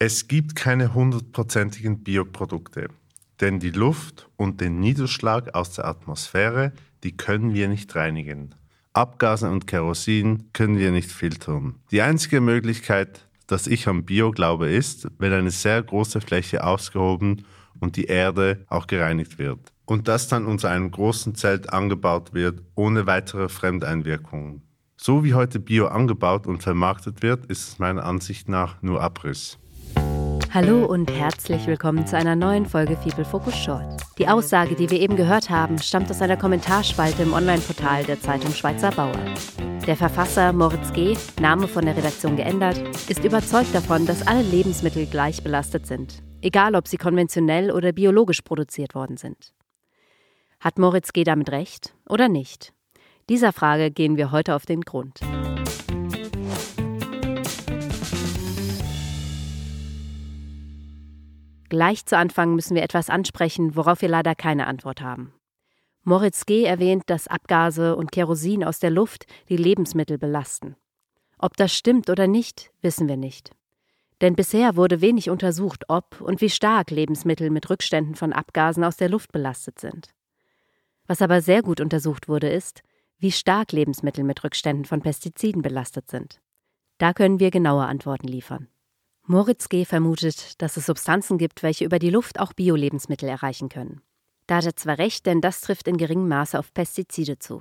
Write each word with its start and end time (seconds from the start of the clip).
Es 0.00 0.28
gibt 0.28 0.54
keine 0.54 0.94
hundertprozentigen 0.94 2.04
Bioprodukte, 2.04 2.86
denn 3.40 3.58
die 3.58 3.72
Luft 3.72 4.28
und 4.36 4.60
den 4.60 4.78
Niederschlag 4.78 5.56
aus 5.56 5.72
der 5.72 5.86
Atmosphäre, 5.86 6.72
die 7.02 7.16
können 7.16 7.52
wir 7.52 7.66
nicht 7.66 7.96
reinigen. 7.96 8.54
Abgase 8.92 9.50
und 9.50 9.66
Kerosin 9.66 10.52
können 10.52 10.78
wir 10.78 10.92
nicht 10.92 11.10
filtern. 11.10 11.74
Die 11.90 12.00
einzige 12.00 12.40
Möglichkeit, 12.40 13.26
dass 13.48 13.66
ich 13.66 13.88
am 13.88 14.04
Bio 14.04 14.30
glaube, 14.30 14.68
ist, 14.68 15.08
wenn 15.18 15.32
eine 15.32 15.50
sehr 15.50 15.82
große 15.82 16.20
Fläche 16.20 16.62
ausgehoben 16.62 17.44
und 17.80 17.96
die 17.96 18.04
Erde 18.04 18.64
auch 18.68 18.86
gereinigt 18.86 19.40
wird. 19.40 19.72
Und 19.84 20.06
das 20.06 20.28
dann 20.28 20.46
unter 20.46 20.70
einem 20.70 20.92
großen 20.92 21.34
Zelt 21.34 21.72
angebaut 21.72 22.32
wird, 22.34 22.62
ohne 22.76 23.08
weitere 23.08 23.48
Fremdeinwirkungen. 23.48 24.62
So 24.96 25.24
wie 25.24 25.34
heute 25.34 25.58
Bio 25.58 25.88
angebaut 25.88 26.46
und 26.46 26.62
vermarktet 26.62 27.22
wird, 27.22 27.46
ist 27.46 27.66
es 27.68 27.78
meiner 27.80 28.04
Ansicht 28.04 28.48
nach 28.48 28.80
nur 28.80 29.02
Abriss. 29.02 29.58
Hallo 30.54 30.86
und 30.86 31.10
herzlich 31.10 31.66
willkommen 31.66 32.06
zu 32.06 32.16
einer 32.16 32.34
neuen 32.34 32.64
Folge 32.64 32.96
People 32.96 33.26
Focus 33.26 33.54
Short. 33.54 34.00
Die 34.16 34.26
Aussage, 34.26 34.74
die 34.74 34.88
wir 34.88 34.98
eben 34.98 35.14
gehört 35.14 35.50
haben, 35.50 35.78
stammt 35.78 36.10
aus 36.10 36.22
einer 36.22 36.38
Kommentarspalte 36.38 37.22
im 37.22 37.34
Online-Portal 37.34 38.04
der 38.04 38.18
Zeitung 38.18 38.52
Schweizer 38.54 38.90
Bauer. 38.92 39.18
Der 39.86 39.94
Verfasser 39.94 40.54
Moritz 40.54 40.90
G., 40.94 41.18
Name 41.38 41.68
von 41.68 41.84
der 41.84 41.98
Redaktion 41.98 42.36
geändert, 42.36 42.78
ist 43.10 43.22
überzeugt 43.24 43.74
davon, 43.74 44.06
dass 44.06 44.26
alle 44.26 44.42
Lebensmittel 44.42 45.04
gleich 45.04 45.44
belastet 45.44 45.86
sind, 45.86 46.22
egal 46.40 46.74
ob 46.76 46.88
sie 46.88 46.96
konventionell 46.96 47.70
oder 47.70 47.92
biologisch 47.92 48.40
produziert 48.40 48.94
worden 48.94 49.18
sind. 49.18 49.52
Hat 50.60 50.78
Moritz 50.78 51.12
G. 51.12 51.24
damit 51.24 51.50
recht 51.50 51.94
oder 52.08 52.30
nicht? 52.30 52.72
Dieser 53.28 53.52
Frage 53.52 53.90
gehen 53.90 54.16
wir 54.16 54.32
heute 54.32 54.54
auf 54.54 54.64
den 54.64 54.80
Grund. 54.80 55.20
Gleich 61.68 62.06
zu 62.06 62.16
Anfang 62.16 62.54
müssen 62.54 62.74
wir 62.74 62.82
etwas 62.82 63.10
ansprechen, 63.10 63.76
worauf 63.76 64.00
wir 64.00 64.08
leider 64.08 64.34
keine 64.34 64.66
Antwort 64.66 65.02
haben. 65.02 65.34
Moritz 66.02 66.46
G. 66.46 66.64
erwähnt, 66.64 67.04
dass 67.06 67.28
Abgase 67.28 67.94
und 67.94 68.12
Kerosin 68.12 68.64
aus 68.64 68.78
der 68.78 68.90
Luft 68.90 69.26
die 69.50 69.58
Lebensmittel 69.58 70.16
belasten. 70.16 70.76
Ob 71.38 71.56
das 71.56 71.74
stimmt 71.74 72.08
oder 72.08 72.26
nicht, 72.26 72.70
wissen 72.80 73.08
wir 73.08 73.18
nicht. 73.18 73.50
Denn 74.20 74.34
bisher 74.34 74.76
wurde 74.76 75.00
wenig 75.00 75.30
untersucht, 75.30 75.84
ob 75.88 76.20
und 76.20 76.40
wie 76.40 76.50
stark 76.50 76.90
Lebensmittel 76.90 77.50
mit 77.50 77.68
Rückständen 77.68 78.14
von 78.14 78.32
Abgasen 78.32 78.82
aus 78.82 78.96
der 78.96 79.08
Luft 79.08 79.30
belastet 79.32 79.78
sind. 79.78 80.14
Was 81.06 81.22
aber 81.22 81.40
sehr 81.42 81.62
gut 81.62 81.80
untersucht 81.80 82.28
wurde, 82.28 82.48
ist, 82.48 82.82
wie 83.18 83.30
stark 83.30 83.72
Lebensmittel 83.72 84.24
mit 84.24 84.42
Rückständen 84.42 84.84
von 84.84 85.02
Pestiziden 85.02 85.62
belastet 85.62 86.08
sind. 86.08 86.40
Da 86.98 87.12
können 87.12 87.38
wir 87.38 87.50
genaue 87.50 87.84
Antworten 87.84 88.26
liefern. 88.26 88.68
Moritz 89.30 89.68
G. 89.68 89.84
vermutet, 89.84 90.54
dass 90.62 90.78
es 90.78 90.86
Substanzen 90.86 91.36
gibt, 91.36 91.62
welche 91.62 91.84
über 91.84 91.98
die 91.98 92.08
Luft 92.08 92.40
auch 92.40 92.54
Bio-Lebensmittel 92.54 93.28
erreichen 93.28 93.68
können. 93.68 94.00
Da 94.46 94.56
hat 94.56 94.64
er 94.64 94.74
zwar 94.74 94.96
recht, 94.96 95.26
denn 95.26 95.42
das 95.42 95.60
trifft 95.60 95.86
in 95.86 95.98
geringem 95.98 96.28
Maße 96.28 96.58
auf 96.58 96.72
Pestizide 96.72 97.38
zu. 97.38 97.60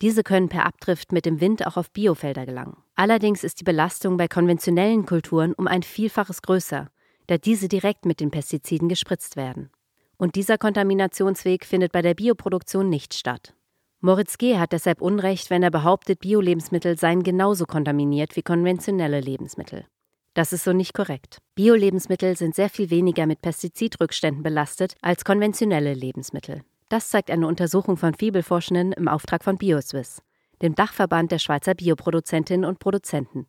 Diese 0.00 0.22
können 0.22 0.48
per 0.48 0.64
Abdrift 0.64 1.10
mit 1.10 1.26
dem 1.26 1.40
Wind 1.40 1.66
auch 1.66 1.76
auf 1.76 1.90
Biofelder 1.90 2.46
gelangen. 2.46 2.76
Allerdings 2.94 3.42
ist 3.42 3.58
die 3.58 3.64
Belastung 3.64 4.16
bei 4.16 4.28
konventionellen 4.28 5.04
Kulturen 5.04 5.52
um 5.54 5.66
ein 5.66 5.82
Vielfaches 5.82 6.42
größer, 6.42 6.88
da 7.26 7.38
diese 7.38 7.66
direkt 7.66 8.06
mit 8.06 8.20
den 8.20 8.30
Pestiziden 8.30 8.88
gespritzt 8.88 9.34
werden. 9.34 9.70
Und 10.16 10.36
dieser 10.36 10.58
Kontaminationsweg 10.58 11.64
findet 11.64 11.90
bei 11.90 12.02
der 12.02 12.14
Bioproduktion 12.14 12.88
nicht 12.88 13.14
statt. 13.14 13.52
Moritz 13.98 14.38
G. 14.38 14.58
hat 14.58 14.70
deshalb 14.70 15.00
Unrecht, 15.00 15.50
wenn 15.50 15.64
er 15.64 15.72
behauptet, 15.72 16.20
Bio-Lebensmittel 16.20 16.96
seien 16.96 17.24
genauso 17.24 17.66
kontaminiert 17.66 18.36
wie 18.36 18.42
konventionelle 18.42 19.18
Lebensmittel. 19.18 19.86
Das 20.34 20.52
ist 20.52 20.64
so 20.64 20.72
nicht 20.72 20.94
korrekt. 20.94 21.38
Bio-Lebensmittel 21.54 22.36
sind 22.36 22.56
sehr 22.56 22.68
viel 22.68 22.90
weniger 22.90 23.26
mit 23.26 23.40
Pestizidrückständen 23.40 24.42
belastet 24.42 24.96
als 25.00 25.24
konventionelle 25.24 25.94
Lebensmittel. 25.94 26.62
Das 26.88 27.08
zeigt 27.08 27.30
eine 27.30 27.46
Untersuchung 27.46 27.96
von 27.96 28.14
Fibelforschenden 28.14 28.92
im 28.92 29.08
Auftrag 29.08 29.44
von 29.44 29.56
BioSwiss, 29.56 30.22
dem 30.60 30.74
Dachverband 30.74 31.30
der 31.30 31.38
Schweizer 31.38 31.74
Bioproduzentinnen 31.74 32.68
und 32.68 32.80
Produzenten. 32.80 33.46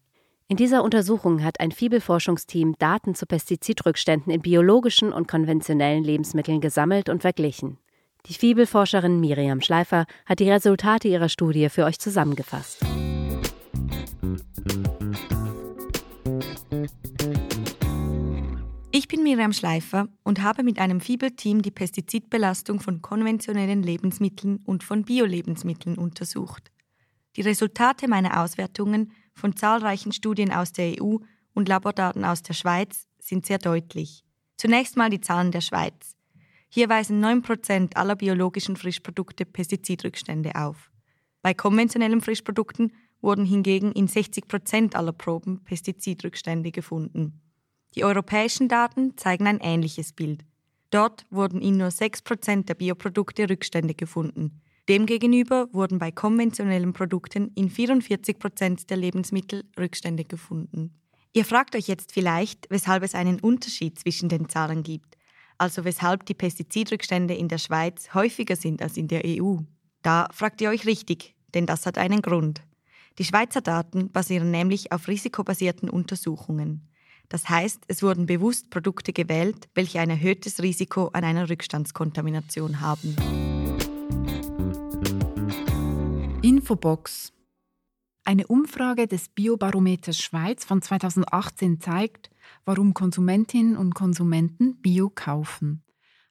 In 0.47 0.57
dieser 0.57 0.83
Untersuchung 0.83 1.43
hat 1.43 1.59
ein 1.59 1.71
Fibelforschungsteam 1.71 2.75
Daten 2.77 3.15
zu 3.15 3.25
Pestizidrückständen 3.25 4.31
in 4.31 4.41
biologischen 4.41 5.11
und 5.11 5.27
konventionellen 5.27 6.03
Lebensmitteln 6.03 6.61
gesammelt 6.61 7.09
und 7.09 7.21
verglichen. 7.21 7.79
Die 8.27 8.33
Fibelforscherin 8.35 9.19
Miriam 9.19 9.61
Schleifer 9.61 10.05
hat 10.25 10.39
die 10.39 10.49
Resultate 10.49 11.07
ihrer 11.07 11.29
Studie 11.29 11.69
für 11.69 11.85
euch 11.85 11.97
zusammengefasst. 11.97 12.85
Ich 18.97 19.09
bin 19.09 19.23
Miriam 19.23 19.51
Schleifer 19.51 20.07
und 20.23 20.41
habe 20.41 20.63
mit 20.63 20.79
einem 20.79 21.01
Fibel-Team 21.01 21.61
die 21.61 21.69
Pestizidbelastung 21.69 22.79
von 22.79 23.01
konventionellen 23.01 23.83
Lebensmitteln 23.83 24.61
und 24.63 24.85
von 24.85 25.03
Bio-Lebensmitteln 25.03 25.97
untersucht. 25.97 26.71
Die 27.35 27.41
Resultate 27.41 28.07
meiner 28.07 28.41
Auswertungen 28.41 29.11
von 29.33 29.53
zahlreichen 29.53 30.13
Studien 30.13 30.53
aus 30.53 30.71
der 30.71 31.03
EU 31.03 31.17
und 31.53 31.67
Labordaten 31.67 32.23
aus 32.23 32.41
der 32.41 32.53
Schweiz 32.53 33.05
sind 33.19 33.45
sehr 33.45 33.57
deutlich. 33.57 34.23
Zunächst 34.55 34.95
mal 34.95 35.09
die 35.09 35.19
Zahlen 35.19 35.51
der 35.51 35.59
Schweiz. 35.59 36.15
Hier 36.69 36.87
weisen 36.87 37.21
9% 37.21 37.97
aller 37.97 38.15
biologischen 38.15 38.77
Frischprodukte 38.77 39.43
Pestizidrückstände 39.43 40.55
auf. 40.55 40.89
Bei 41.41 41.53
konventionellen 41.53 42.21
Frischprodukten 42.21 42.93
wurden 43.19 43.43
hingegen 43.43 43.91
in 43.91 44.07
60% 44.07 44.95
aller 44.95 45.11
Proben 45.11 45.65
Pestizidrückstände 45.65 46.71
gefunden. 46.71 47.41
Die 47.95 48.03
europäischen 48.03 48.67
Daten 48.67 49.17
zeigen 49.17 49.47
ein 49.47 49.59
ähnliches 49.59 50.13
Bild. 50.13 50.43
Dort 50.91 51.25
wurden 51.29 51.61
in 51.61 51.77
nur 51.77 51.89
6% 51.89 52.65
der 52.65 52.75
Bioprodukte 52.75 53.49
Rückstände 53.49 53.93
gefunden. 53.93 54.61
Demgegenüber 54.87 55.67
wurden 55.73 55.97
bei 55.97 56.11
konventionellen 56.11 56.93
Produkten 56.93 57.51
in 57.55 57.71
44% 57.71 58.87
der 58.87 58.97
Lebensmittel 58.97 59.63
Rückstände 59.79 60.25
gefunden. 60.25 60.93
Ihr 61.33 61.43
fragt 61.43 61.75
euch 61.75 61.87
jetzt 61.87 62.11
vielleicht, 62.11 62.69
weshalb 62.69 63.03
es 63.03 63.15
einen 63.15 63.39
Unterschied 63.39 63.99
zwischen 63.99 64.29
den 64.29 64.47
Zahlen 64.47 64.83
gibt 64.83 65.15
also 65.57 65.85
weshalb 65.85 66.25
die 66.25 66.33
Pestizidrückstände 66.33 67.33
in 67.33 67.47
der 67.47 67.57
Schweiz 67.57 68.13
häufiger 68.13 68.55
sind 68.55 68.81
als 68.81 68.97
in 68.97 69.07
der 69.07 69.23
EU. 69.25 69.57
Da 70.01 70.27
fragt 70.31 70.61
ihr 70.61 70.69
euch 70.69 70.85
richtig, 70.85 71.35
denn 71.53 71.65
das 71.65 71.85
hat 71.85 71.97
einen 71.97 72.21
Grund. 72.21 72.61
Die 73.17 73.23
Schweizer 73.23 73.61
Daten 73.61 74.11
basieren 74.11 74.51
nämlich 74.51 74.91
auf 74.91 75.07
risikobasierten 75.07 75.89
Untersuchungen. 75.89 76.89
Das 77.29 77.49
heißt, 77.49 77.83
es 77.87 78.03
wurden 78.03 78.25
bewusst 78.25 78.69
Produkte 78.69 79.13
gewählt, 79.13 79.67
welche 79.73 79.99
ein 79.99 80.09
erhöhtes 80.09 80.61
Risiko 80.61 81.07
an 81.13 81.23
einer 81.23 81.49
Rückstandskontamination 81.49 82.81
haben. 82.81 83.15
Infobox. 86.41 87.33
Eine 88.23 88.47
Umfrage 88.47 89.07
des 89.07 89.29
Biobarometers 89.29 90.19
Schweiz 90.19 90.65
von 90.65 90.81
2018 90.81 91.79
zeigt, 91.79 92.29
warum 92.65 92.93
Konsumentinnen 92.93 93.77
und 93.77 93.93
Konsumenten 93.93 94.81
Bio 94.81 95.09
kaufen. 95.09 95.83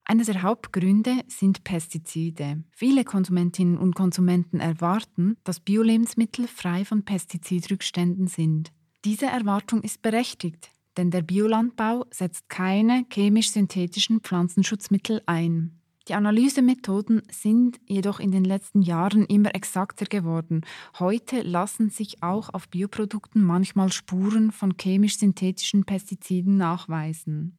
Einer 0.06 0.24
der 0.24 0.42
Hauptgründe 0.42 1.22
sind 1.28 1.64
Pestizide. 1.64 2.62
Viele 2.72 3.04
Konsumentinnen 3.04 3.78
und 3.78 3.94
Konsumenten 3.94 4.60
erwarten, 4.60 5.36
dass 5.44 5.60
Bio-Lebensmittel 5.60 6.46
frei 6.46 6.84
von 6.84 7.04
Pestizidrückständen 7.04 8.26
sind. 8.26 8.70
Diese 9.04 9.26
Erwartung 9.26 9.82
ist 9.82 10.02
berechtigt, 10.02 10.70
denn 10.96 11.10
der 11.10 11.22
Biolandbau 11.22 12.06
setzt 12.10 12.48
keine 12.48 13.04
chemisch-synthetischen 13.10 14.20
Pflanzenschutzmittel 14.20 15.22
ein. 15.26 15.80
Die 16.08 16.14
Analysemethoden 16.14 17.22
sind 17.30 17.80
jedoch 17.86 18.20
in 18.20 18.30
den 18.30 18.44
letzten 18.44 18.82
Jahren 18.82 19.24
immer 19.24 19.54
exakter 19.54 20.04
geworden. 20.04 20.60
Heute 20.98 21.40
lassen 21.40 21.88
sich 21.88 22.22
auch 22.22 22.52
auf 22.52 22.68
Bioprodukten 22.68 23.42
manchmal 23.42 23.90
Spuren 23.90 24.52
von 24.52 24.76
chemisch-synthetischen 24.76 25.84
Pestiziden 25.84 26.58
nachweisen. 26.58 27.56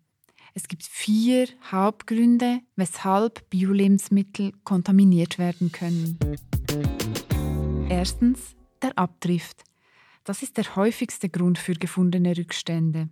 Es 0.53 0.67
gibt 0.67 0.83
vier 0.83 1.47
Hauptgründe, 1.71 2.59
weshalb 2.75 3.49
Biolebensmittel 3.49 4.53
kontaminiert 4.63 5.39
werden 5.39 5.71
können. 5.71 6.19
Erstens 7.89 8.55
der 8.81 8.97
Abdrift. 8.97 9.63
Das 10.23 10.43
ist 10.43 10.57
der 10.57 10.75
häufigste 10.75 11.29
Grund 11.29 11.57
für 11.57 11.73
gefundene 11.73 12.37
Rückstände. 12.37 13.09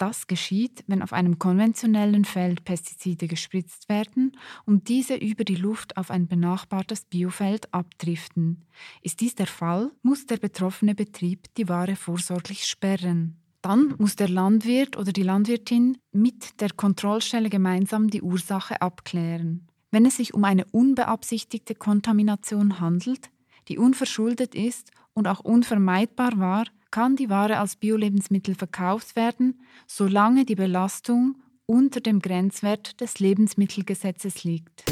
Das 0.00 0.26
geschieht, 0.26 0.82
wenn 0.86 1.02
auf 1.02 1.12
einem 1.12 1.38
konventionellen 1.38 2.24
Feld 2.24 2.64
Pestizide 2.64 3.28
gespritzt 3.28 3.90
werden 3.90 4.32
und 4.64 4.88
diese 4.88 5.14
über 5.14 5.44
die 5.44 5.56
Luft 5.56 5.98
auf 5.98 6.10
ein 6.10 6.26
benachbartes 6.26 7.04
Biofeld 7.04 7.74
abdriften. 7.74 8.64
Ist 9.02 9.20
dies 9.20 9.34
der 9.34 9.46
Fall, 9.46 9.90
muss 10.00 10.24
der 10.24 10.38
betroffene 10.38 10.94
Betrieb 10.94 11.54
die 11.58 11.68
Ware 11.68 11.96
vorsorglich 11.96 12.64
sperren. 12.64 13.36
Dann 13.60 13.94
muss 13.98 14.16
der 14.16 14.30
Landwirt 14.30 14.96
oder 14.96 15.12
die 15.12 15.22
Landwirtin 15.22 15.98
mit 16.12 16.62
der 16.62 16.70
Kontrollstelle 16.70 17.50
gemeinsam 17.50 18.08
die 18.08 18.22
Ursache 18.22 18.80
abklären. 18.80 19.68
Wenn 19.90 20.06
es 20.06 20.16
sich 20.16 20.32
um 20.32 20.44
eine 20.44 20.64
unbeabsichtigte 20.72 21.74
Kontamination 21.74 22.80
handelt, 22.80 23.28
die 23.68 23.76
unverschuldet 23.76 24.54
ist 24.54 24.92
und 25.12 25.28
auch 25.28 25.40
unvermeidbar 25.40 26.38
war, 26.38 26.64
kann 26.90 27.16
die 27.16 27.30
Ware 27.30 27.58
als 27.58 27.76
Biolebensmittel 27.76 28.54
verkauft 28.54 29.16
werden, 29.16 29.60
solange 29.86 30.44
die 30.44 30.54
Belastung 30.54 31.36
unter 31.66 32.00
dem 32.00 32.20
Grenzwert 32.20 33.00
des 33.00 33.20
Lebensmittelgesetzes 33.20 34.44
liegt. 34.44 34.84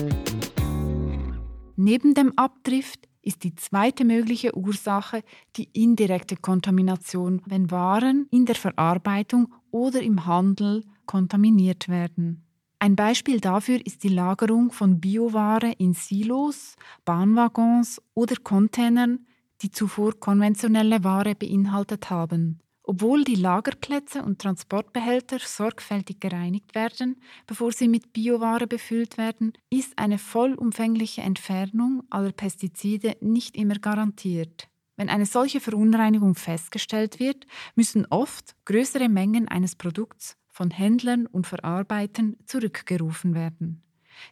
Neben 1.77 2.15
dem 2.15 2.33
Abdrift 2.37 3.09
ist 3.23 3.45
die 3.45 3.55
zweite 3.55 4.05
mögliche 4.05 4.57
Ursache 4.57 5.23
die 5.57 5.69
indirekte 5.73 6.37
Kontamination, 6.37 7.43
wenn 7.47 7.71
Waren 7.71 8.27
in 8.31 8.47
der 8.47 8.55
Verarbeitung 8.55 9.53
oder 9.71 10.01
im 10.03 10.25
Handel 10.27 10.85
kontaminiert 11.07 11.89
werden. 11.89 12.45
Ein 12.81 12.95
Beispiel 12.95 13.41
dafür 13.41 13.85
ist 13.85 14.05
die 14.05 14.09
Lagerung 14.09 14.71
von 14.71 15.01
Bioware 15.01 15.73
in 15.79 15.95
Silos, 15.95 16.77
Bahnwaggons 17.05 18.01
oder 18.15 18.37
Containern, 18.37 19.27
die 19.63 19.71
zuvor 19.71 20.19
konventionelle 20.19 21.05
Ware 21.05 21.35
beinhaltet 21.35 22.11
haben. 22.11 22.61
Obwohl 22.83 23.23
die 23.23 23.35
Lagerplätze 23.35 24.23
und 24.23 24.39
Transportbehälter 24.39 25.41
sorgfältig 25.41 26.21
gereinigt 26.21 26.75
werden, 26.75 27.21
bevor 27.47 27.71
sie 27.71 27.87
mit 27.87 28.15
Bioware 28.15 28.67
befüllt 28.67 29.19
werden, 29.19 29.53
ist 29.69 29.99
eine 29.99 30.17
vollumfängliche 30.17 31.21
Entfernung 31.21 32.03
aller 32.09 32.33
Pestizide 32.33 33.17
nicht 33.21 33.57
immer 33.57 33.75
garantiert. 33.75 34.69
Wenn 34.97 35.11
eine 35.11 35.27
solche 35.27 35.61
Verunreinigung 35.61 36.35
festgestellt 36.35 37.21
wird, 37.21 37.47
müssen 37.75 38.07
oft 38.07 38.57
größere 38.65 39.11
Mengen 39.11 39.49
eines 39.49 39.77
Produkts 39.77 40.39
von 40.49 40.71
Händlern 40.71 41.27
und 41.27 41.47
Verarbeitern 41.47 42.37
zurückgerufen 42.47 43.35
werden. 43.35 43.83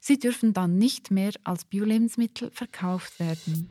Sie 0.00 0.19
dürfen 0.19 0.55
dann 0.55 0.78
nicht 0.78 1.11
mehr 1.11 1.32
als 1.44 1.67
Biolebensmittel 1.67 2.50
verkauft 2.50 3.20
werden. 3.20 3.69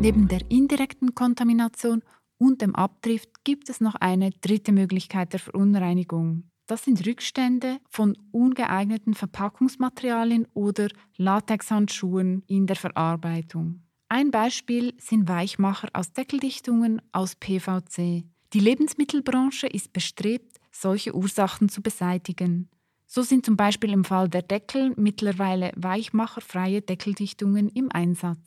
Neben 0.00 0.28
der 0.28 0.48
indirekten 0.48 1.16
Kontamination 1.16 2.02
und 2.38 2.62
dem 2.62 2.76
Abdrift 2.76 3.42
gibt 3.42 3.68
es 3.68 3.80
noch 3.80 3.96
eine 3.96 4.30
dritte 4.30 4.70
Möglichkeit 4.70 5.32
der 5.32 5.40
Verunreinigung. 5.40 6.44
Das 6.68 6.84
sind 6.84 7.04
Rückstände 7.04 7.78
von 7.88 8.16
ungeeigneten 8.30 9.14
Verpackungsmaterialien 9.14 10.46
oder 10.54 10.88
Latexhandschuhen 11.16 12.44
in 12.46 12.68
der 12.68 12.76
Verarbeitung. 12.76 13.82
Ein 14.08 14.30
Beispiel 14.30 14.94
sind 14.98 15.28
Weichmacher 15.28 15.88
aus 15.92 16.12
Deckeldichtungen 16.12 17.02
aus 17.10 17.34
PVC. 17.34 18.22
Die 18.52 18.60
Lebensmittelbranche 18.60 19.66
ist 19.66 19.92
bestrebt, 19.92 20.60
solche 20.70 21.12
Ursachen 21.12 21.68
zu 21.68 21.82
beseitigen. 21.82 22.70
So 23.10 23.22
sind 23.22 23.46
zum 23.46 23.56
Beispiel 23.56 23.90
im 23.90 24.04
Fall 24.04 24.28
der 24.28 24.42
Deckel 24.42 24.92
mittlerweile 24.96 25.72
weichmacherfreie 25.76 26.82
Deckeldichtungen 26.82 27.70
im 27.70 27.90
Einsatz. 27.90 28.38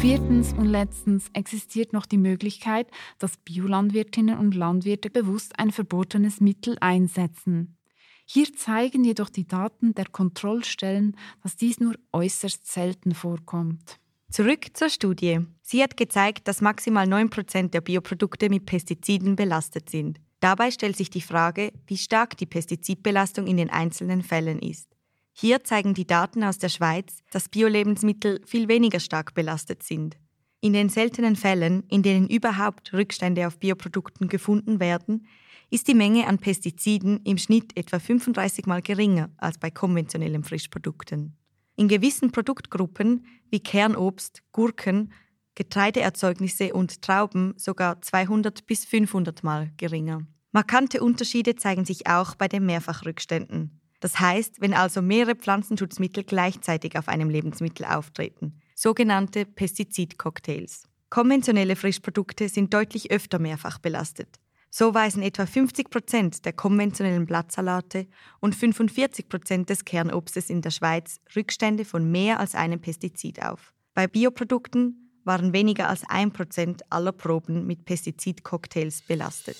Viertens 0.00 0.54
und 0.54 0.64
letztens 0.64 1.28
existiert 1.34 1.92
noch 1.92 2.06
die 2.06 2.16
Möglichkeit, 2.16 2.86
dass 3.18 3.36
Biolandwirtinnen 3.36 4.38
und 4.38 4.54
Landwirte 4.54 5.10
bewusst 5.10 5.58
ein 5.58 5.70
verbotenes 5.70 6.40
Mittel 6.40 6.78
einsetzen. 6.80 7.76
Hier 8.24 8.50
zeigen 8.54 9.04
jedoch 9.04 9.28
die 9.28 9.46
Daten 9.46 9.94
der 9.94 10.06
Kontrollstellen, 10.06 11.14
dass 11.42 11.56
dies 11.56 11.78
nur 11.78 11.94
äußerst 12.10 12.66
selten 12.66 13.14
vorkommt. 13.14 14.00
Zurück 14.30 14.68
zur 14.72 14.88
Studie. 14.88 15.40
Sie 15.60 15.82
hat 15.82 15.98
gezeigt, 15.98 16.48
dass 16.48 16.62
maximal 16.62 17.06
9% 17.06 17.68
der 17.68 17.82
Bioprodukte 17.82 18.48
mit 18.48 18.64
Pestiziden 18.64 19.36
belastet 19.36 19.90
sind. 19.90 20.20
Dabei 20.44 20.70
stellt 20.70 20.94
sich 20.94 21.08
die 21.08 21.22
Frage, 21.22 21.72
wie 21.86 21.96
stark 21.96 22.36
die 22.36 22.44
Pestizidbelastung 22.44 23.46
in 23.46 23.56
den 23.56 23.70
einzelnen 23.70 24.22
Fällen 24.22 24.58
ist. 24.58 24.94
Hier 25.32 25.64
zeigen 25.64 25.94
die 25.94 26.06
Daten 26.06 26.44
aus 26.44 26.58
der 26.58 26.68
Schweiz, 26.68 27.22
dass 27.30 27.48
Biolebensmittel 27.48 28.42
viel 28.44 28.68
weniger 28.68 29.00
stark 29.00 29.32
belastet 29.32 29.82
sind. 29.82 30.18
In 30.60 30.74
den 30.74 30.90
seltenen 30.90 31.34
Fällen, 31.34 31.84
in 31.88 32.02
denen 32.02 32.28
überhaupt 32.28 32.92
Rückstände 32.92 33.46
auf 33.46 33.58
Bioprodukten 33.58 34.28
gefunden 34.28 34.80
werden, 34.80 35.26
ist 35.70 35.88
die 35.88 35.94
Menge 35.94 36.26
an 36.26 36.38
Pestiziden 36.38 37.22
im 37.24 37.38
Schnitt 37.38 37.74
etwa 37.74 37.98
35 37.98 38.66
mal 38.66 38.82
geringer 38.82 39.30
als 39.38 39.56
bei 39.56 39.70
konventionellen 39.70 40.44
Frischprodukten. 40.44 41.38
In 41.76 41.88
gewissen 41.88 42.32
Produktgruppen 42.32 43.24
wie 43.48 43.60
Kernobst, 43.60 44.42
Gurken, 44.52 45.10
Getreideerzeugnisse 45.54 46.72
und 46.72 47.02
Trauben 47.02 47.54
sogar 47.56 48.00
200 48.02 48.66
bis 48.66 48.84
500 48.84 49.42
mal 49.44 49.70
geringer. 49.76 50.26
Markante 50.52 51.02
Unterschiede 51.02 51.56
zeigen 51.56 51.84
sich 51.84 52.06
auch 52.06 52.34
bei 52.34 52.48
den 52.48 52.66
Mehrfachrückständen. 52.66 53.80
Das 54.00 54.20
heißt, 54.20 54.60
wenn 54.60 54.74
also 54.74 55.02
mehrere 55.02 55.34
Pflanzenschutzmittel 55.34 56.24
gleichzeitig 56.24 56.98
auf 56.98 57.08
einem 57.08 57.30
Lebensmittel 57.30 57.86
auftreten, 57.86 58.60
sogenannte 58.74 59.46
Pestizidcocktails. 59.46 60.84
Konventionelle 61.10 61.76
Frischprodukte 61.76 62.48
sind 62.48 62.74
deutlich 62.74 63.10
öfter 63.10 63.38
mehrfach 63.38 63.78
belastet. 63.78 64.40
So 64.70 64.92
weisen 64.92 65.22
etwa 65.22 65.46
50 65.46 65.88
Prozent 65.88 66.44
der 66.44 66.52
konventionellen 66.52 67.26
Blattsalate 67.26 68.08
und 68.40 68.56
45 68.56 69.28
Prozent 69.28 69.70
des 69.70 69.84
Kernobstes 69.84 70.50
in 70.50 70.62
der 70.62 70.70
Schweiz 70.70 71.20
Rückstände 71.36 71.84
von 71.84 72.10
mehr 72.10 72.40
als 72.40 72.56
einem 72.56 72.80
Pestizid 72.80 73.40
auf. 73.40 73.72
Bei 73.94 74.08
Bioprodukten 74.08 75.03
waren 75.24 75.52
weniger 75.52 75.88
als 75.88 76.02
ein 76.08 76.32
Prozent 76.32 76.82
aller 76.90 77.12
Proben 77.12 77.66
mit 77.66 77.84
Pestizidcocktails 77.84 79.02
belastet. 79.02 79.56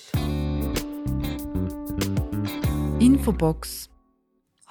Infobox. 2.99 3.89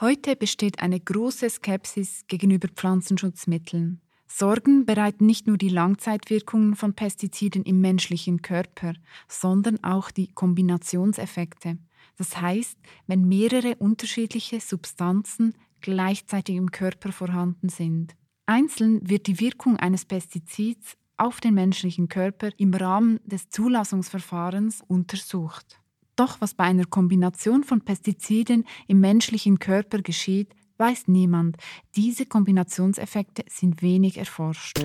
Heute 0.00 0.34
besteht 0.34 0.80
eine 0.80 0.98
große 0.98 1.48
Skepsis 1.50 2.24
gegenüber 2.26 2.68
Pflanzenschutzmitteln. 2.68 4.00
Sorgen 4.26 4.84
bereiten 4.84 5.26
nicht 5.26 5.46
nur 5.46 5.56
die 5.56 5.68
Langzeitwirkungen 5.68 6.74
von 6.74 6.94
Pestiziden 6.94 7.62
im 7.62 7.80
menschlichen 7.80 8.42
Körper, 8.42 8.94
sondern 9.28 9.82
auch 9.84 10.10
die 10.10 10.32
Kombinationseffekte. 10.32 11.78
Das 12.16 12.40
heißt, 12.40 12.76
wenn 13.06 13.28
mehrere 13.28 13.76
unterschiedliche 13.76 14.60
Substanzen 14.60 15.54
gleichzeitig 15.80 16.56
im 16.56 16.70
Körper 16.72 17.12
vorhanden 17.12 17.68
sind. 17.68 18.16
Einzeln 18.46 19.08
wird 19.08 19.26
die 19.26 19.40
Wirkung 19.40 19.78
eines 19.78 20.04
Pestizids 20.04 20.98
auf 21.16 21.40
den 21.40 21.54
menschlichen 21.54 22.08
Körper 22.08 22.50
im 22.58 22.74
Rahmen 22.74 23.18
des 23.24 23.48
Zulassungsverfahrens 23.48 24.82
untersucht. 24.86 25.80
Doch 26.14 26.42
was 26.42 26.52
bei 26.52 26.64
einer 26.64 26.84
Kombination 26.84 27.64
von 27.64 27.80
Pestiziden 27.80 28.66
im 28.86 29.00
menschlichen 29.00 29.58
Körper 29.58 30.02
geschieht, 30.02 30.54
weiß 30.76 31.08
niemand. 31.08 31.56
Diese 31.96 32.26
Kombinationseffekte 32.26 33.44
sind 33.48 33.80
wenig 33.80 34.18
erforscht. 34.18 34.78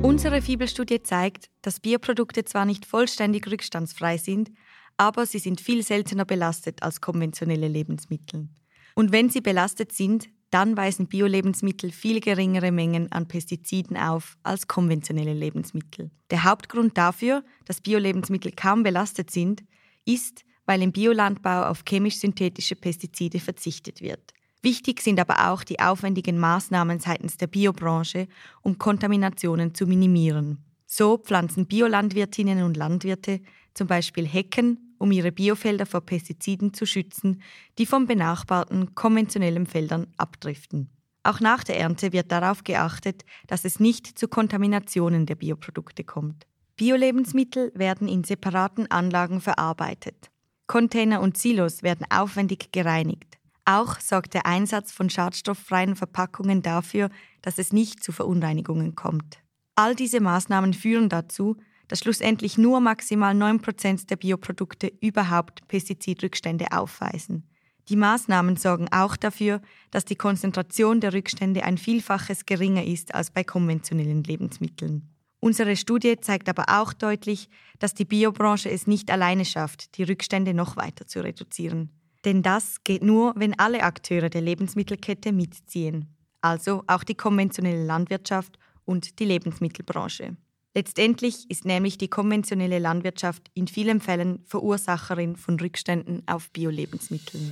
Unsere 0.00 0.40
Fibelstudie 0.40 1.02
zeigt, 1.02 1.50
dass 1.60 1.78
Bioprodukte 1.78 2.44
zwar 2.44 2.64
nicht 2.64 2.86
vollständig 2.86 3.46
rückstandsfrei 3.48 4.16
sind, 4.16 4.50
aber 4.96 5.26
sie 5.26 5.38
sind 5.38 5.60
viel 5.60 5.82
seltener 5.82 6.24
belastet 6.24 6.82
als 6.82 7.02
konventionelle 7.02 7.68
Lebensmittel. 7.68 8.48
Und 8.94 9.12
wenn 9.12 9.28
sie 9.28 9.42
belastet 9.42 9.92
sind, 9.92 10.30
dann 10.52 10.76
weisen 10.76 11.06
Biolebensmittel 11.06 11.90
viel 11.90 12.20
geringere 12.20 12.72
Mengen 12.72 13.10
an 13.10 13.26
Pestiziden 13.26 13.96
auf 13.96 14.36
als 14.42 14.68
konventionelle 14.68 15.32
Lebensmittel. 15.32 16.10
Der 16.30 16.44
Hauptgrund 16.44 16.96
dafür, 16.98 17.42
dass 17.64 17.80
Biolebensmittel 17.80 18.52
kaum 18.52 18.82
belastet 18.82 19.30
sind, 19.30 19.64
ist, 20.04 20.44
weil 20.66 20.82
im 20.82 20.92
Biolandbau 20.92 21.64
auf 21.64 21.84
chemisch-synthetische 21.84 22.76
Pestizide 22.76 23.40
verzichtet 23.40 24.00
wird. 24.00 24.32
Wichtig 24.62 25.00
sind 25.00 25.18
aber 25.18 25.50
auch 25.50 25.64
die 25.64 25.80
aufwendigen 25.80 26.38
Maßnahmen 26.38 27.00
seitens 27.00 27.36
der 27.36 27.48
Biobranche, 27.48 28.28
um 28.62 28.78
Kontaminationen 28.78 29.74
zu 29.74 29.86
minimieren. 29.86 30.64
So 30.86 31.18
pflanzen 31.18 31.66
Biolandwirtinnen 31.66 32.62
und 32.62 32.76
Landwirte 32.76 33.40
zum 33.74 33.86
Beispiel 33.86 34.26
Hecken, 34.26 34.91
um 35.02 35.10
ihre 35.10 35.32
Biofelder 35.32 35.84
vor 35.84 36.02
Pestiziden 36.02 36.72
zu 36.74 36.86
schützen, 36.86 37.42
die 37.76 37.86
von 37.86 38.06
benachbarten 38.06 38.94
konventionellen 38.94 39.66
Feldern 39.66 40.06
abdriften. 40.16 40.90
Auch 41.24 41.40
nach 41.40 41.64
der 41.64 41.78
Ernte 41.78 42.12
wird 42.12 42.30
darauf 42.30 42.62
geachtet, 42.62 43.24
dass 43.48 43.64
es 43.64 43.80
nicht 43.80 44.06
zu 44.06 44.28
Kontaminationen 44.28 45.26
der 45.26 45.34
Bioprodukte 45.34 46.04
kommt. 46.04 46.46
Biolebensmittel 46.76 47.72
werden 47.74 48.06
in 48.06 48.22
separaten 48.22 48.88
Anlagen 48.92 49.40
verarbeitet. 49.40 50.30
Container 50.68 51.20
und 51.20 51.36
Silos 51.36 51.82
werden 51.82 52.06
aufwendig 52.08 52.70
gereinigt. 52.70 53.38
Auch 53.64 53.98
sorgt 53.98 54.34
der 54.34 54.46
Einsatz 54.46 54.92
von 54.92 55.10
schadstofffreien 55.10 55.96
Verpackungen 55.96 56.62
dafür, 56.62 57.10
dass 57.42 57.58
es 57.58 57.72
nicht 57.72 58.04
zu 58.04 58.12
Verunreinigungen 58.12 58.94
kommt. 58.94 59.40
All 59.74 59.96
diese 59.96 60.20
Maßnahmen 60.20 60.74
führen 60.74 61.08
dazu, 61.08 61.56
dass 61.92 61.98
schlussendlich 61.98 62.56
nur 62.56 62.80
maximal 62.80 63.34
9% 63.34 64.06
der 64.06 64.16
Bioprodukte 64.16 64.90
überhaupt 65.02 65.68
Pestizidrückstände 65.68 66.72
aufweisen. 66.72 67.46
Die 67.90 67.96
Maßnahmen 67.96 68.56
sorgen 68.56 68.88
auch 68.90 69.14
dafür, 69.14 69.60
dass 69.90 70.06
die 70.06 70.16
Konzentration 70.16 71.00
der 71.00 71.12
Rückstände 71.12 71.64
ein 71.64 71.76
Vielfaches 71.76 72.46
geringer 72.46 72.82
ist 72.82 73.14
als 73.14 73.30
bei 73.30 73.44
konventionellen 73.44 74.24
Lebensmitteln. 74.24 75.10
Unsere 75.38 75.76
Studie 75.76 76.18
zeigt 76.18 76.48
aber 76.48 76.64
auch 76.68 76.94
deutlich, 76.94 77.50
dass 77.78 77.92
die 77.92 78.06
Biobranche 78.06 78.70
es 78.70 78.86
nicht 78.86 79.10
alleine 79.10 79.44
schafft, 79.44 79.98
die 79.98 80.04
Rückstände 80.04 80.54
noch 80.54 80.76
weiter 80.78 81.06
zu 81.06 81.22
reduzieren. 81.22 81.90
Denn 82.24 82.42
das 82.42 82.84
geht 82.84 83.02
nur, 83.02 83.34
wenn 83.36 83.58
alle 83.58 83.82
Akteure 83.82 84.30
der 84.30 84.40
Lebensmittelkette 84.40 85.30
mitziehen, 85.30 86.16
also 86.40 86.84
auch 86.86 87.04
die 87.04 87.16
konventionelle 87.16 87.84
Landwirtschaft 87.84 88.58
und 88.86 89.18
die 89.18 89.26
Lebensmittelbranche. 89.26 90.38
Letztendlich 90.74 91.50
ist 91.50 91.66
nämlich 91.66 91.98
die 91.98 92.08
konventionelle 92.08 92.78
Landwirtschaft 92.78 93.50
in 93.52 93.68
vielen 93.68 94.00
Fällen 94.00 94.42
Verursacherin 94.46 95.36
von 95.36 95.60
Rückständen 95.60 96.22
auf 96.26 96.50
Bio-Lebensmitteln. 96.50 97.50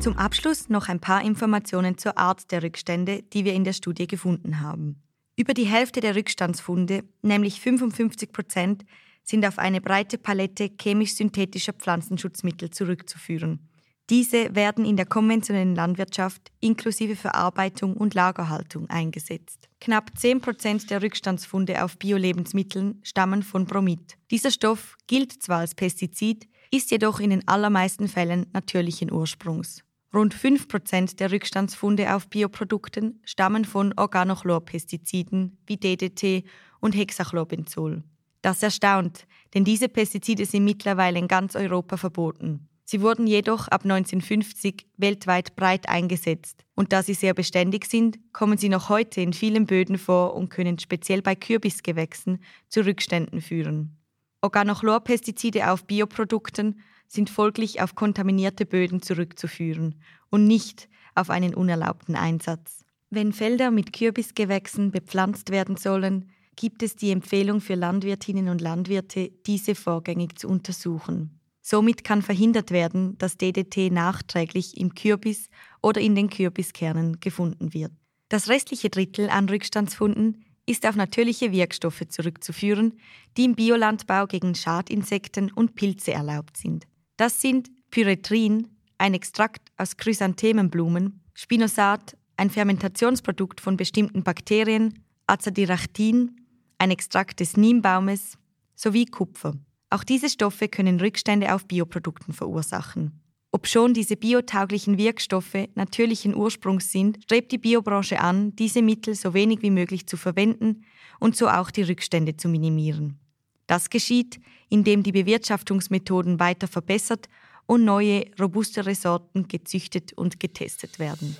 Zum 0.00 0.16
Abschluss 0.16 0.70
noch 0.70 0.88
ein 0.88 1.00
paar 1.00 1.22
Informationen 1.22 1.98
zur 1.98 2.16
Art 2.16 2.50
der 2.52 2.62
Rückstände, 2.62 3.22
die 3.22 3.44
wir 3.44 3.52
in 3.52 3.64
der 3.64 3.74
Studie 3.74 4.06
gefunden 4.06 4.60
haben. 4.60 5.02
Über 5.36 5.52
die 5.52 5.66
Hälfte 5.66 6.00
der 6.00 6.16
Rückstandsfunde, 6.16 7.04
nämlich 7.20 7.60
55 7.60 8.32
Prozent, 8.32 8.84
sind 9.22 9.44
auf 9.44 9.58
eine 9.58 9.82
breite 9.82 10.16
Palette 10.16 10.70
chemisch-synthetischer 10.80 11.74
Pflanzenschutzmittel 11.74 12.70
zurückzuführen. 12.70 13.67
Diese 14.10 14.54
werden 14.54 14.86
in 14.86 14.96
der 14.96 15.04
konventionellen 15.04 15.74
Landwirtschaft 15.74 16.50
inklusive 16.60 17.14
Verarbeitung 17.14 17.94
und 17.94 18.14
Lagerhaltung 18.14 18.88
eingesetzt. 18.88 19.68
Knapp 19.80 20.16
10 20.16 20.40
Prozent 20.40 20.90
der 20.90 21.02
Rückstandsfunde 21.02 21.84
auf 21.84 21.98
Bio-Lebensmitteln 21.98 23.00
stammen 23.02 23.42
von 23.42 23.66
Bromid. 23.66 24.16
Dieser 24.30 24.50
Stoff 24.50 24.96
gilt 25.06 25.42
zwar 25.42 25.58
als 25.58 25.74
Pestizid, 25.74 26.48
ist 26.70 26.90
jedoch 26.90 27.20
in 27.20 27.30
den 27.30 27.46
allermeisten 27.46 28.08
Fällen 28.08 28.46
natürlichen 28.54 29.12
Ursprungs. 29.12 29.84
Rund 30.14 30.34
5% 30.34 31.16
der 31.16 31.30
Rückstandsfunde 31.30 32.14
auf 32.14 32.28
Bioprodukten 32.28 33.20
stammen 33.26 33.66
von 33.66 33.92
Organochlorpestiziden 33.94 35.58
wie 35.66 35.76
DDT 35.76 36.44
und 36.80 36.96
Hexachlorbenzol. 36.96 38.02
Das 38.40 38.62
erstaunt, 38.62 39.26
denn 39.52 39.64
diese 39.64 39.90
Pestizide 39.90 40.46
sind 40.46 40.64
mittlerweile 40.64 41.18
in 41.18 41.28
ganz 41.28 41.56
Europa 41.56 41.98
verboten. 41.98 42.68
Sie 42.90 43.02
wurden 43.02 43.26
jedoch 43.26 43.68
ab 43.68 43.82
1950 43.84 44.86
weltweit 44.96 45.54
breit 45.56 45.90
eingesetzt 45.90 46.64
und 46.74 46.90
da 46.94 47.02
sie 47.02 47.12
sehr 47.12 47.34
beständig 47.34 47.84
sind, 47.84 48.18
kommen 48.32 48.56
sie 48.56 48.70
noch 48.70 48.88
heute 48.88 49.20
in 49.20 49.34
vielen 49.34 49.66
Böden 49.66 49.98
vor 49.98 50.32
und 50.34 50.48
können 50.48 50.78
speziell 50.78 51.20
bei 51.20 51.34
Kürbisgewächsen 51.34 52.38
zu 52.70 52.86
Rückständen 52.86 53.42
führen. 53.42 53.98
Organochlorpestizide 54.40 55.70
auf 55.70 55.84
Bioprodukten 55.84 56.80
sind 57.06 57.28
folglich 57.28 57.82
auf 57.82 57.94
kontaminierte 57.94 58.64
Böden 58.64 59.02
zurückzuführen 59.02 59.96
und 60.30 60.46
nicht 60.46 60.88
auf 61.14 61.28
einen 61.28 61.54
unerlaubten 61.54 62.16
Einsatz. 62.16 62.86
Wenn 63.10 63.34
Felder 63.34 63.70
mit 63.70 63.92
Kürbisgewächsen 63.92 64.92
bepflanzt 64.92 65.50
werden 65.50 65.76
sollen, 65.76 66.30
gibt 66.56 66.82
es 66.82 66.96
die 66.96 67.10
Empfehlung 67.10 67.60
für 67.60 67.74
Landwirtinnen 67.74 68.48
und 68.48 68.62
Landwirte, 68.62 69.30
diese 69.44 69.74
vorgängig 69.74 70.38
zu 70.38 70.48
untersuchen. 70.48 71.37
Somit 71.70 72.02
kann 72.02 72.22
verhindert 72.22 72.70
werden, 72.70 73.18
dass 73.18 73.36
DDT 73.36 73.92
nachträglich 73.92 74.78
im 74.78 74.94
Kürbis 74.94 75.50
oder 75.82 76.00
in 76.00 76.14
den 76.14 76.30
Kürbiskernen 76.30 77.20
gefunden 77.20 77.74
wird. 77.74 77.92
Das 78.30 78.48
restliche 78.48 78.88
Drittel 78.88 79.28
an 79.28 79.50
Rückstandsfunden 79.50 80.46
ist 80.64 80.86
auf 80.86 80.96
natürliche 80.96 81.52
Wirkstoffe 81.52 82.08
zurückzuführen, 82.08 82.94
die 83.36 83.44
im 83.44 83.54
Biolandbau 83.54 84.26
gegen 84.26 84.54
Schadinsekten 84.54 85.52
und 85.52 85.74
Pilze 85.74 86.14
erlaubt 86.14 86.56
sind. 86.56 86.86
Das 87.18 87.42
sind 87.42 87.68
Pyretrin, 87.90 88.68
ein 88.96 89.12
Extrakt 89.12 89.68
aus 89.76 89.98
Chrysanthemenblumen, 89.98 91.20
Spinosat, 91.34 92.16
ein 92.38 92.48
Fermentationsprodukt 92.48 93.60
von 93.60 93.76
bestimmten 93.76 94.22
Bakterien, 94.22 95.04
Azadirachtin, 95.26 96.34
ein 96.78 96.90
Extrakt 96.90 97.40
des 97.40 97.58
Niembaumes 97.58 98.38
sowie 98.74 99.04
Kupfer. 99.04 99.52
Auch 99.90 100.04
diese 100.04 100.28
Stoffe 100.28 100.68
können 100.68 101.00
Rückstände 101.00 101.54
auf 101.54 101.66
Bioprodukten 101.66 102.34
verursachen. 102.34 103.22
Obschon 103.50 103.94
diese 103.94 104.16
biotauglichen 104.16 104.98
Wirkstoffe 104.98 105.68
natürlichen 105.74 106.34
Ursprungs 106.34 106.92
sind, 106.92 107.22
strebt 107.24 107.50
die 107.50 107.58
Biobranche 107.58 108.20
an, 108.20 108.54
diese 108.56 108.82
Mittel 108.82 109.14
so 109.14 109.32
wenig 109.32 109.62
wie 109.62 109.70
möglich 109.70 110.06
zu 110.06 110.18
verwenden 110.18 110.84
und 111.18 111.34
so 111.34 111.48
auch 111.48 111.70
die 111.70 111.82
Rückstände 111.82 112.36
zu 112.36 112.48
minimieren. 112.50 113.18
Das 113.66 113.88
geschieht, 113.88 114.38
indem 114.68 115.02
die 115.02 115.12
Bewirtschaftungsmethoden 115.12 116.38
weiter 116.38 116.68
verbessert 116.68 117.28
und 117.64 117.84
neue, 117.84 118.26
robustere 118.38 118.94
Sorten 118.94 119.48
gezüchtet 119.48 120.12
und 120.12 120.38
getestet 120.38 120.98
werden. 120.98 121.34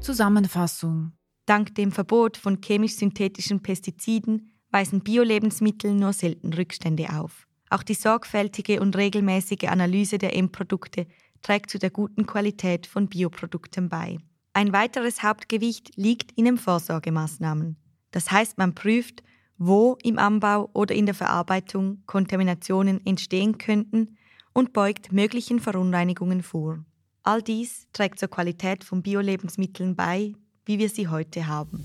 Zusammenfassung. 0.00 1.12
Dank 1.46 1.74
dem 1.74 1.92
Verbot 1.92 2.36
von 2.36 2.60
chemisch-synthetischen 2.60 3.62
Pestiziden 3.62 4.55
weisen 4.70 5.00
Bio-Lebensmittel 5.00 5.94
nur 5.94 6.12
selten 6.12 6.52
Rückstände 6.52 7.10
auf. 7.10 7.46
Auch 7.70 7.82
die 7.82 7.94
sorgfältige 7.94 8.80
und 8.80 8.96
regelmäßige 8.96 9.64
Analyse 9.68 10.18
der 10.18 10.36
Endprodukte 10.36 11.06
trägt 11.42 11.70
zu 11.70 11.78
der 11.78 11.90
guten 11.90 12.26
Qualität 12.26 12.86
von 12.86 13.08
Bioprodukten 13.08 13.88
bei. 13.88 14.18
Ein 14.52 14.72
weiteres 14.72 15.22
Hauptgewicht 15.22 15.96
liegt 15.96 16.32
in 16.32 16.46
den 16.46 16.58
Vorsorgemaßnahmen. 16.58 17.76
Das 18.10 18.30
heißt, 18.30 18.56
man 18.58 18.74
prüft, 18.74 19.22
wo 19.58 19.98
im 20.02 20.18
Anbau 20.18 20.70
oder 20.72 20.94
in 20.94 21.06
der 21.06 21.14
Verarbeitung 21.14 22.02
Kontaminationen 22.06 23.04
entstehen 23.04 23.58
könnten 23.58 24.16
und 24.52 24.72
beugt 24.72 25.12
möglichen 25.12 25.60
Verunreinigungen 25.60 26.42
vor. 26.42 26.84
All 27.22 27.42
dies 27.42 27.86
trägt 27.92 28.18
zur 28.18 28.28
Qualität 28.28 28.84
von 28.84 29.02
Bio-Lebensmitteln 29.02 29.96
bei, 29.96 30.34
wie 30.64 30.78
wir 30.78 30.88
sie 30.88 31.08
heute 31.08 31.46
haben. 31.46 31.82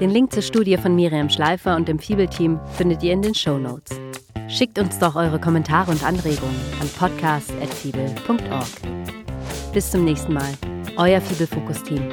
Den 0.00 0.10
Link 0.10 0.32
zur 0.32 0.42
Studie 0.42 0.76
von 0.76 0.94
Miriam 0.94 1.28
Schleifer 1.28 1.76
und 1.76 1.88
dem 1.88 1.98
Fibel-Team 1.98 2.58
findet 2.76 3.02
ihr 3.02 3.12
in 3.12 3.22
den 3.22 3.34
Show 3.34 3.58
Notes. 3.58 4.00
Schickt 4.48 4.78
uns 4.78 4.98
doch 4.98 5.14
eure 5.16 5.38
Kommentare 5.40 5.90
und 5.90 6.04
Anregungen 6.04 6.60
an 6.80 6.88
podcast.fibel.org. 6.98 8.66
Bis 9.72 9.90
zum 9.90 10.04
nächsten 10.04 10.34
Mal. 10.34 10.52
Euer 10.96 11.20
Fibel-Fokus-Team. 11.20 12.10